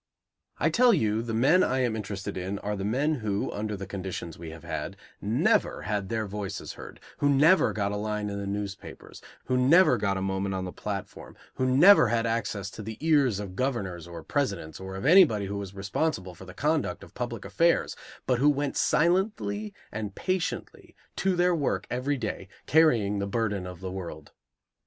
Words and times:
I 0.57 0.71
tell 0.71 0.95
you 0.95 1.21
the 1.21 1.31
men 1.35 1.61
I 1.61 1.81
am 1.81 1.95
interested 1.95 2.35
in 2.35 2.57
are 2.57 2.75
the 2.75 2.83
men 2.83 3.13
who, 3.21 3.51
under 3.51 3.77
the 3.77 3.85
conditions 3.85 4.35
we 4.35 4.49
have 4.49 4.63
had, 4.63 4.97
never 5.21 5.83
had 5.83 6.09
their 6.09 6.25
voices 6.25 6.73
heard, 6.73 6.99
who 7.19 7.29
never 7.29 7.71
got 7.71 7.91
a 7.91 7.95
line 7.97 8.27
in 8.27 8.39
the 8.39 8.47
newspapers, 8.47 9.21
who 9.45 9.55
never 9.57 9.97
got 9.97 10.17
a 10.17 10.21
moment 10.23 10.55
on 10.55 10.65
the 10.65 10.71
platform, 10.73 11.37
who 11.53 11.77
never 11.77 12.07
had 12.07 12.25
access 12.25 12.71
to 12.71 12.81
the 12.81 12.97
ears 12.99 13.39
of 13.39 13.55
Governors 13.55 14.07
or 14.07 14.23
Presidents 14.23 14.79
or 14.79 14.95
of 14.95 15.05
anybody 15.05 15.45
who 15.45 15.59
was 15.59 15.75
responsible 15.75 16.33
for 16.33 16.45
the 16.45 16.55
conduct 16.55 17.03
of 17.03 17.13
public 17.13 17.45
affairs, 17.45 17.95
but 18.25 18.39
who 18.39 18.49
went 18.49 18.75
silently 18.77 19.71
and 19.91 20.15
patiently 20.15 20.95
to 21.17 21.35
their 21.35 21.53
work 21.53 21.85
every 21.91 22.17
day 22.17 22.47
carrying 22.65 23.19
the 23.19 23.27
burden 23.27 23.67
of 23.67 23.81
the 23.81 23.91
world. 23.91 24.31